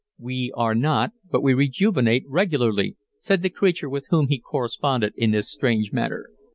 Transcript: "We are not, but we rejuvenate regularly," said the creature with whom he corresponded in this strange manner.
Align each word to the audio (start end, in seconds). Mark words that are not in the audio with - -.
"We 0.17 0.51
are 0.57 0.73
not, 0.73 1.11
but 1.29 1.43
we 1.43 1.53
rejuvenate 1.53 2.25
regularly," 2.27 2.95
said 3.19 3.43
the 3.43 3.51
creature 3.51 3.87
with 3.87 4.07
whom 4.09 4.29
he 4.29 4.39
corresponded 4.39 5.13
in 5.15 5.29
this 5.29 5.51
strange 5.51 5.93
manner. 5.93 6.31